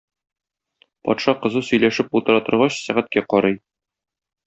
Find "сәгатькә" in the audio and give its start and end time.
2.89-3.27